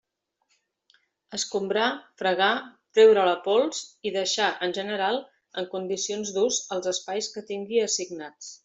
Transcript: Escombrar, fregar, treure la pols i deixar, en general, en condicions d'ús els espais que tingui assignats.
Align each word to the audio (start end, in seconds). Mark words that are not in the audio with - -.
Escombrar, 1.37 1.89
fregar, 2.21 2.49
treure 2.99 3.27
la 3.29 3.35
pols 3.49 3.85
i 4.11 4.15
deixar, 4.19 4.51
en 4.69 4.77
general, 4.81 5.23
en 5.63 5.71
condicions 5.77 6.37
d'ús 6.39 6.63
els 6.79 6.95
espais 6.97 7.35
que 7.37 7.49
tingui 7.55 7.89
assignats. 7.89 8.55